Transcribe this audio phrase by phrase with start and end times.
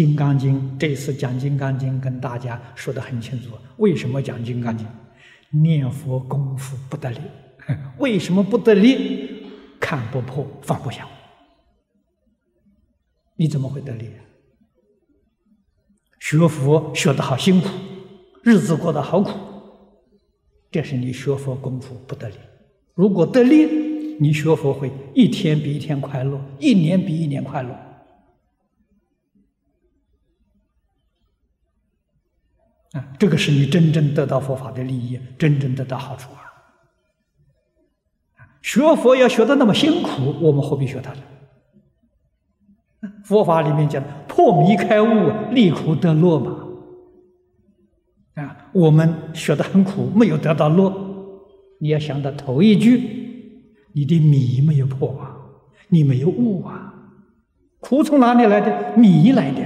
[0.02, 3.50] 《金刚经》这次讲《金刚经》，跟大家说的很清楚。
[3.76, 4.86] 为什么讲《金刚经》？
[5.50, 7.18] 念佛功夫不得力。
[8.00, 9.44] 为什么不得力？
[9.78, 11.06] 看不破，放不下。
[13.36, 14.08] 你怎么会得力？
[16.18, 17.68] 学佛学的好辛苦，
[18.42, 19.32] 日子过得好苦，
[20.70, 22.36] 这是你学佛功夫不得力。
[22.94, 27.78] 如果得力，你学佛会一天比一天快乐，一年比一年快乐。
[32.92, 36.50] 啊，这个是你真正得到佛法的利益，真正得到好处啊！
[38.62, 41.22] 学佛要学的那么辛苦，我们何必学它呢？
[43.24, 46.66] 佛法里面讲破迷开悟，离苦得乐嘛。
[48.34, 50.92] 啊，我们学的很苦，没有得到乐。
[51.78, 55.36] 你要想到头一句，你的迷没有破啊，
[55.88, 56.92] 你没有悟啊。
[57.78, 58.96] 苦从哪里来的？
[58.96, 59.62] 迷来的。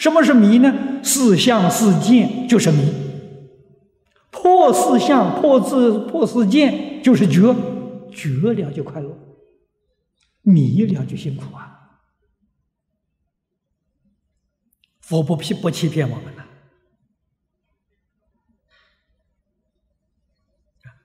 [0.00, 1.04] 什么是迷呢？
[1.04, 2.90] 四相四见就是迷。
[4.30, 7.54] 破四相、破自破四见就是觉，
[8.10, 9.14] 觉了就快乐，
[10.40, 11.98] 迷了就辛苦啊。
[15.00, 16.44] 佛不骗不欺骗我们呢？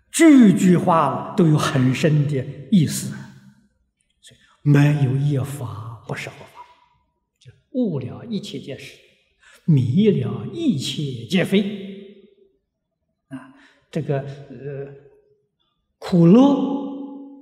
[0.09, 3.13] 句句话都有很深的意思，
[4.61, 6.54] 没有一法不是佛法，就
[7.75, 8.97] 悟了一切皆是，
[9.65, 11.61] 迷了一切皆非。
[13.27, 13.53] 啊，
[13.91, 14.93] 这个呃，
[15.99, 17.35] 苦乐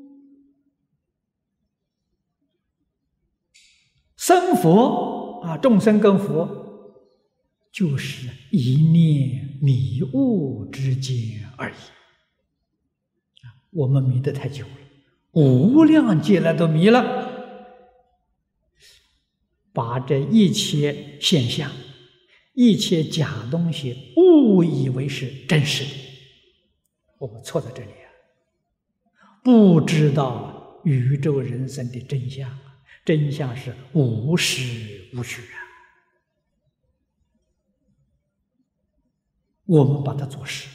[4.17, 5.21] 生佛。
[5.43, 6.47] 啊，众生跟佛
[7.69, 11.13] 就是一念迷悟之间
[11.57, 11.75] 而已。
[13.71, 14.72] 我们迷得太久了，
[15.33, 17.22] 无量劫来都迷了，
[19.73, 21.72] 把这一切现象、
[22.53, 25.89] 一切假东西误以为是真实的。
[27.17, 28.07] 我们错在这里啊，
[29.44, 32.59] 不知道宇宙人生的真相。
[33.06, 35.59] 真相是无实无虚啊！
[39.66, 40.69] 我们把它做实，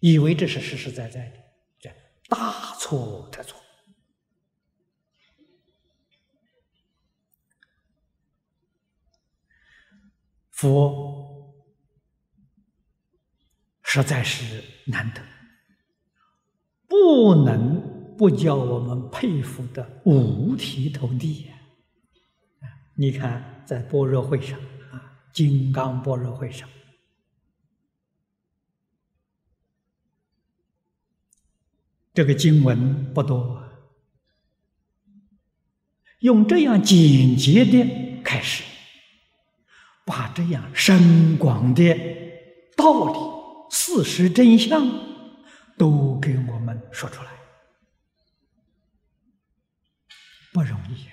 [0.00, 1.36] 以为这是实实在在的，
[1.80, 1.88] 这
[2.28, 3.60] 大错特错。
[10.58, 11.54] 佛
[13.84, 15.22] 实在是难得，
[16.88, 21.54] 不能不叫我们佩服的五体投地呀！
[22.96, 24.58] 你看，在般若会上
[24.90, 26.68] 啊，金刚般若会上，
[32.12, 33.62] 这个经文不多，
[36.18, 38.64] 用这样简洁的开始，
[40.08, 41.94] 把这样深广的
[42.74, 43.18] 道理、
[43.70, 44.88] 事实真相
[45.76, 47.28] 都给我们说出来，
[50.50, 51.06] 不容易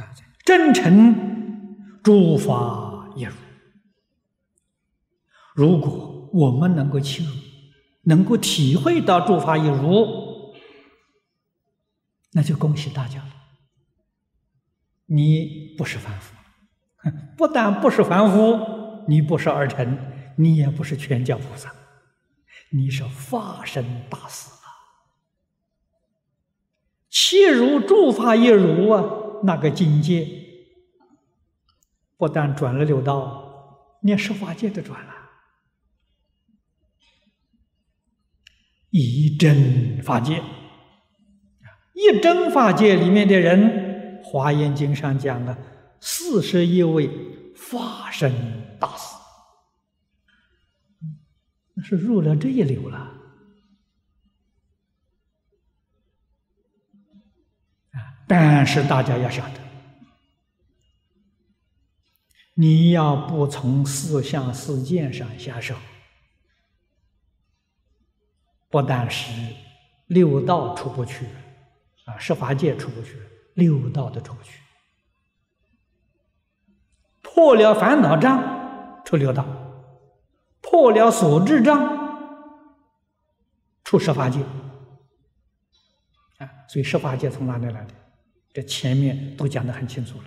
[0.00, 0.12] 啊。
[0.44, 3.32] 真诚诸法一如。
[5.54, 7.22] 如果我们能够去，
[8.02, 10.52] 能够体会到诸法一如，
[12.32, 13.36] 那就恭喜大家了。
[15.12, 16.34] 你不是凡夫，
[17.36, 19.98] 不但不是凡夫，你不是儿臣，
[20.36, 21.74] 你也不是全教菩萨，
[22.70, 24.70] 你是化身大士啊！
[27.08, 29.04] 切入诸法一如啊！
[29.42, 30.28] 那个境界，
[32.16, 35.14] 不但转了六道，连十法界都转了。
[38.90, 40.42] 一真法界，
[41.94, 43.79] 一真法界里面的人，
[44.22, 45.56] 《华严经》上讲了
[46.00, 47.08] 四十一位
[47.54, 48.32] 法身
[48.78, 49.16] 大士，
[51.74, 53.16] 那是入了这一流了。
[58.26, 59.60] 但是大家要晓得，
[62.54, 65.74] 你要不从四相四见上下手，
[68.68, 69.32] 不但是
[70.06, 71.26] 六道出不去，
[72.04, 73.16] 啊，十法界出不去，
[73.54, 74.60] 六道的出不去。
[77.22, 79.44] 破了烦恼障，出六道；
[80.60, 81.78] 破了所知障，
[83.84, 84.40] 出十法界。
[86.38, 87.94] 啊，所以十法界从哪里来的？
[88.52, 90.24] 这前面都讲得很清楚了。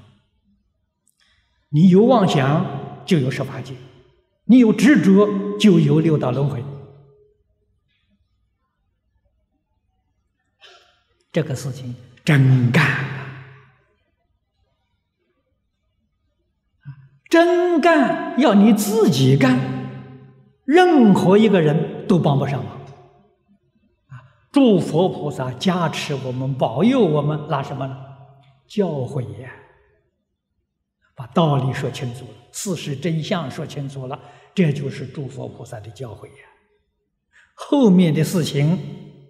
[1.70, 3.74] 你有妄想，就有十法界；
[4.46, 6.64] 你有执着，就有六道轮回。
[11.32, 13.04] 这个事情真干啊！
[17.30, 19.60] 真干要你自己干，
[20.64, 22.74] 任何一个人都帮不上忙。
[24.08, 24.24] 啊，
[24.54, 27.98] 诸佛菩萨加持我们，保佑我们，拿什么呢？
[28.68, 29.52] 教诲呀，
[31.14, 34.18] 把道理说清楚了，事实真相说清楚了，
[34.56, 36.46] 这就是诸佛菩萨的教诲呀。
[37.54, 38.80] 后面的事情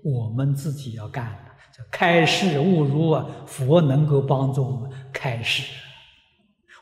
[0.03, 1.49] 我们自己要干。
[1.91, 5.63] 开示悟入啊，佛能够帮助我们开示。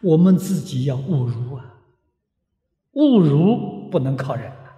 [0.02, 1.78] 我们自己要悟如啊，
[2.94, 4.76] 悟如不能靠人啊，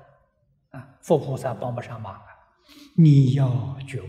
[0.71, 2.25] 啊，佛菩萨帮不上忙啊，
[2.95, 4.05] 你要觉悟。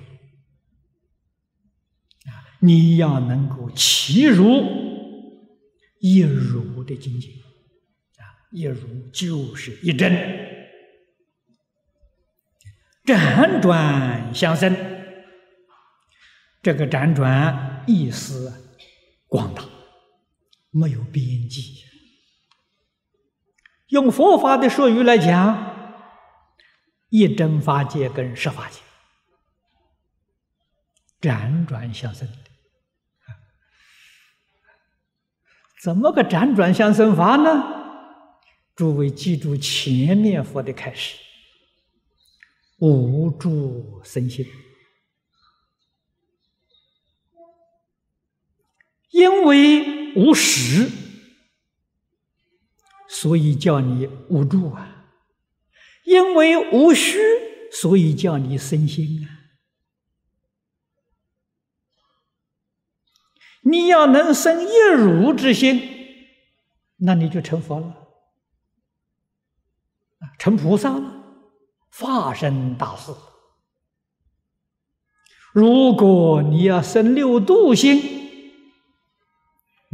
[2.27, 4.63] 啊，你要能够其如
[6.01, 7.29] 一如的境界
[8.19, 10.13] 啊，一如就是一真，
[13.05, 14.75] 辗转相生，
[16.65, 18.53] 这个辗转意思
[19.29, 19.63] 广大。
[20.71, 21.85] 没有边际。
[23.91, 26.03] 用佛法的术语来讲，
[27.11, 28.81] 一真法界跟十法界
[31.21, 32.39] 辗转相生的，
[35.81, 37.63] 怎么个辗转相生法呢？
[38.75, 41.17] 诸位记住前面佛的开始：
[42.79, 44.45] 无住生心，
[49.15, 49.95] 因为。
[50.17, 50.89] 无实，
[53.09, 55.11] 所以叫你无助啊；
[56.05, 57.19] 因为无虚，
[57.73, 59.27] 所以叫你生心啊。
[63.65, 65.83] 你要能生一如之心，
[66.99, 68.09] 那你就成佛了，
[70.39, 71.25] 成菩萨了，
[71.91, 73.11] 化身大事。
[75.53, 78.24] 如果你要生六度心，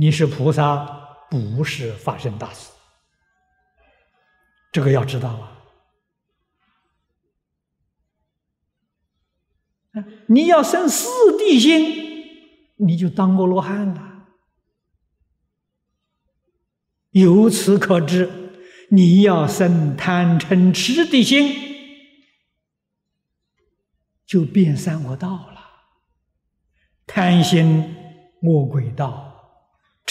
[0.00, 0.86] 你是菩萨，
[1.28, 2.70] 不是发生大事，
[4.72, 5.28] 这个要知道
[9.92, 10.02] 啊！
[10.26, 11.06] 你要生四
[11.36, 12.24] 谛心，
[12.76, 14.26] 你就当阿罗汉了。
[17.10, 18.30] 由此可知，
[18.88, 21.54] 你要生贪嗔痴的心，
[24.24, 25.60] 就变三恶道了。
[27.06, 27.94] 贪心
[28.40, 29.26] 恶鬼道。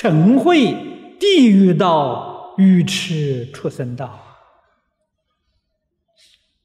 [0.01, 4.17] 嗔会地狱道，愚痴畜生道。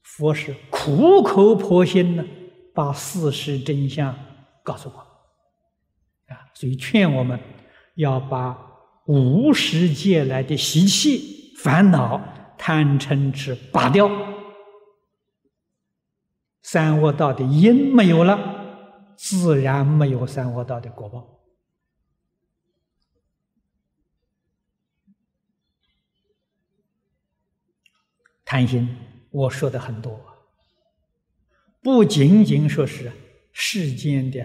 [0.03, 2.25] 佛是苦口婆心的
[2.73, 4.17] 把事实真相
[4.63, 4.99] 告诉我，
[6.33, 7.41] 啊，所以劝我们
[7.97, 8.57] 要把
[9.07, 12.21] 无始界来的习气、烦恼、
[12.57, 14.09] 贪嗔痴拔掉，
[16.63, 18.39] 三恶道的因没有了，
[19.17, 21.34] 自然没有三恶道的果报。
[28.45, 28.89] 贪心，
[29.31, 30.21] 我说的很多，
[31.83, 33.11] 不仅仅说是
[33.53, 34.45] 世间的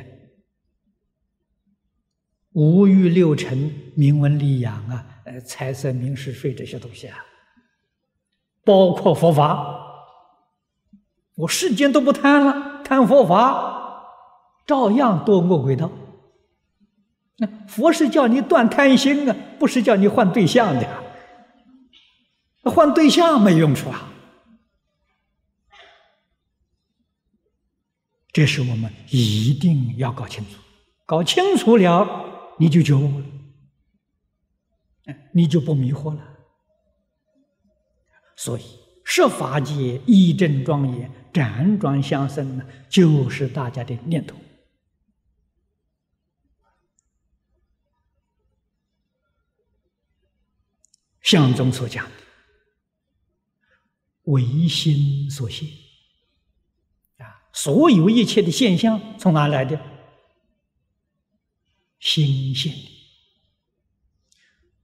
[2.54, 7.18] 五欲六尘、名闻利养啊，呃，财色名食睡这些东西啊，
[8.64, 9.78] 包括佛法，
[11.36, 14.04] 我世间都不贪了，贪佛法，
[14.66, 15.92] 照样堕恶鬼道。
[17.38, 21.09] 那佛是叫你断贪心啊，不是叫你换对象的。
[22.64, 24.12] 换对象没用处啊！
[28.32, 30.62] 这是我们一定要搞清楚，
[31.06, 33.26] 搞清楚了，你就觉悟了，
[35.34, 36.38] 你就不迷惑了。
[38.36, 38.64] 所以，
[39.04, 44.38] 设法界一正庄严，辗转相生呢，就是大家的念头。
[51.22, 52.06] 相中所讲。
[54.30, 55.68] 唯心所现
[57.18, 57.50] 啊！
[57.52, 59.80] 所有一切的现象从哪来的？
[62.00, 62.90] 心现的。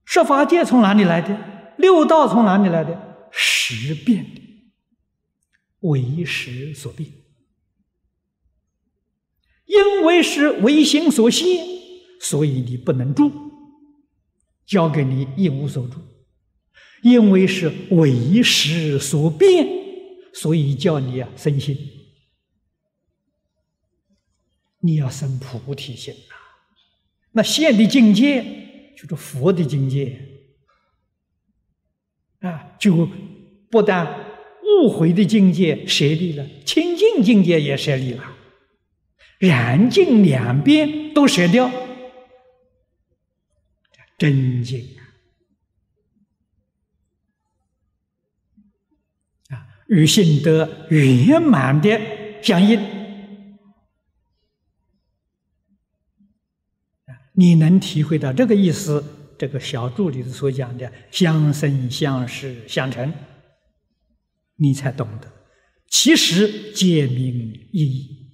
[0.04, 1.74] 十法界从哪里来的？
[1.78, 3.28] 六道从哪里来的？
[3.30, 4.42] 识变的。
[5.80, 7.08] 为识所变，
[9.66, 11.64] 因为是唯心所现，
[12.20, 13.30] 所以你不能住，
[14.64, 16.00] 交给你一无所住。
[17.02, 19.66] 因为是为时所变，
[20.32, 21.76] 所以叫你啊生心。
[24.80, 26.34] 你要生菩提心呐，
[27.32, 28.42] 那现的境界
[28.96, 30.20] 就是佛的境界
[32.40, 33.08] 啊，就
[33.68, 34.26] 不但
[34.62, 38.36] 误会的境界舍离了，清净境界也舍离了，
[39.38, 41.68] 染净两边都舍掉，
[44.16, 44.95] 真净。
[49.88, 52.00] 与心德圆满的
[52.42, 52.80] 相应。
[57.32, 59.04] 你能体会到这个意思？
[59.38, 63.12] 这个小注里所讲的相生、相识、相成，
[64.54, 65.30] 你才懂得，
[65.88, 68.32] 其实皆明意义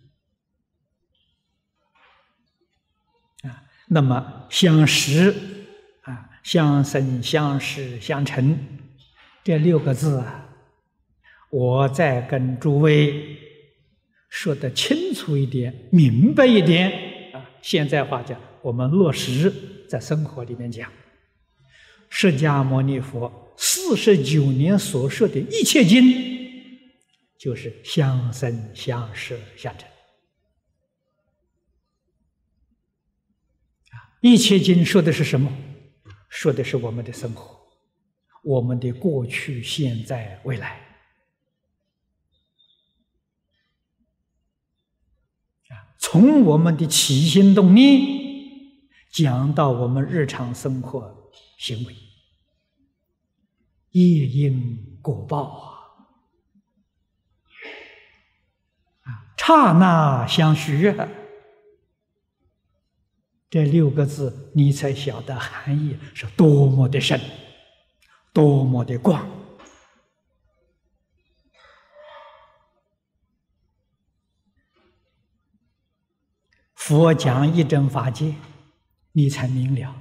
[3.42, 3.64] 啊。
[3.88, 5.34] 那么相识
[6.02, 8.56] 啊，相生、相识、相成
[9.42, 10.41] 这六个字啊，
[11.52, 13.36] 我再跟诸位
[14.30, 16.90] 说的清楚一点、明白一点
[17.34, 17.50] 啊。
[17.60, 18.40] 现在话讲。
[18.62, 19.52] 我们落实
[19.88, 20.88] 在生活里面讲，
[22.08, 26.00] 释迦牟尼佛四十九年所说的一切经，
[27.36, 29.88] 就是相生相识相成。
[33.90, 35.52] 啊，一切经说的是什么？
[36.30, 37.60] 说的是我们的生活，
[38.44, 40.80] 我们的过去、现在、未来。
[45.68, 45.74] 啊，
[46.12, 48.20] 从我们的起心动念。
[49.10, 51.94] 讲到我们日常生活行为，
[53.92, 55.44] 业因果报
[59.00, 60.94] 啊，啊，刹那相许，
[63.48, 67.18] 这六个字你才晓得含义是多么的深，
[68.34, 69.41] 多么的广。
[76.92, 78.34] 佛讲一真法界。
[79.14, 79.94] 你才明了，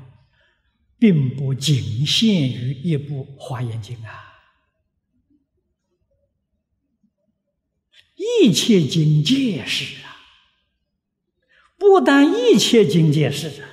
[0.98, 4.28] 并不仅限于一部《华严经》啊！
[8.16, 10.16] 一切境界是啊，
[11.78, 13.70] 不但一切境界是啊，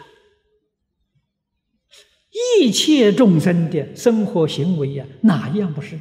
[2.61, 6.01] 一切众生的生活行为呀，哪样不是？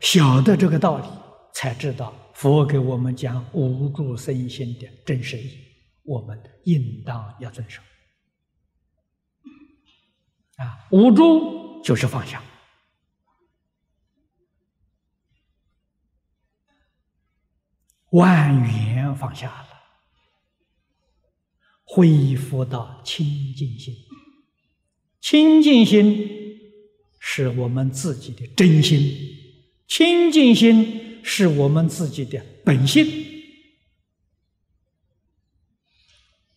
[0.00, 1.04] 晓得这个道理，
[1.52, 5.58] 才知道佛给我们讲无住身心的真实意，
[6.04, 7.82] 我们应当要遵守。
[10.56, 12.42] 啊，无助就是放下，
[18.10, 19.68] 万缘放下了，
[21.84, 23.94] 恢复到清净心。
[25.20, 26.28] 清净心
[27.18, 29.36] 是我们自己的真心。
[29.88, 33.06] 清净心是我们自己的本性。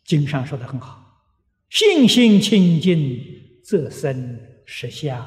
[0.04, 1.24] 经上说的很好
[1.72, 5.18] ：“性心清净，则生实相。”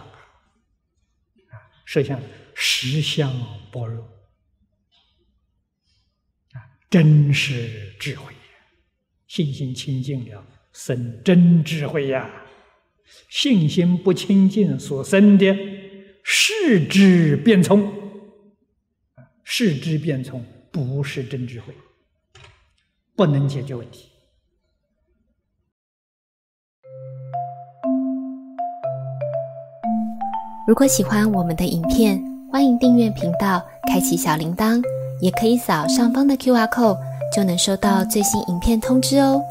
[1.48, 1.56] 啊，
[1.86, 2.20] 实相
[2.54, 3.32] 实相
[3.72, 4.04] 般若
[6.52, 8.34] 啊，真实智慧。
[9.26, 12.30] 信心清净了，生真智慧呀。
[13.30, 15.56] 信心不清净所生的。
[16.26, 17.92] 视之变聪，
[19.44, 21.74] 视之变聪不是真智慧，
[23.14, 24.10] 不能解决问题。
[30.66, 32.18] 如果喜欢我们的影片，
[32.50, 34.82] 欢迎订阅频道，开启小铃铛，
[35.20, 36.98] 也可以扫上方的 Q R code，
[37.36, 39.42] 就能收到最新影片通知哦。